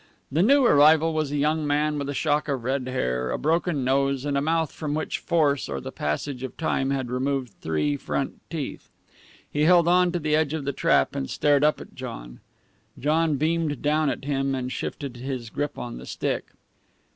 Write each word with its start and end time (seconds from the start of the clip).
The 0.31 0.41
new 0.41 0.65
arrival 0.65 1.13
was 1.13 1.31
a 1.31 1.37
young 1.37 1.67
man 1.67 1.99
with 1.99 2.09
a 2.09 2.15
shock 2.15 2.47
of 2.47 2.63
red 2.63 2.87
hair, 2.87 3.29
a 3.29 3.37
broken 3.37 3.83
nose, 3.83 4.25
and 4.25 4.35
a 4.35 4.41
mouth 4.41 4.71
from 4.71 4.95
which 4.95 5.19
force 5.19 5.69
or 5.69 5.79
the 5.79 5.91
passage 5.91 6.41
of 6.41 6.57
time 6.57 6.89
had 6.89 7.11
removed 7.11 7.53
three 7.61 7.97
front 7.97 8.41
teeth. 8.49 8.89
He 9.47 9.65
held 9.65 9.87
on 9.87 10.11
to 10.13 10.17
the 10.17 10.35
edge 10.35 10.55
of 10.55 10.65
the 10.65 10.73
trap, 10.73 11.15
and 11.15 11.29
stared 11.29 11.63
up 11.63 11.79
at 11.79 11.93
John. 11.93 12.39
John 12.97 13.37
beamed 13.37 13.83
down 13.83 14.09
at 14.09 14.25
him, 14.25 14.55
and 14.55 14.71
shifted 14.71 15.17
his 15.17 15.51
grip 15.51 15.77
on 15.77 15.99
the 15.99 16.07
stick. 16.07 16.47